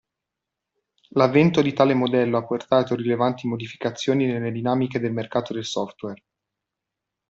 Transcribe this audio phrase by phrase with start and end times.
[1.09, 6.23] L'avvento di tale modello ha portato rilevanti modificazioni nelle dinamiche del mercato del software.